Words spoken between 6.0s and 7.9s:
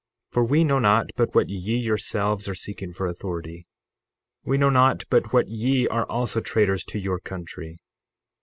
also traitors to your country.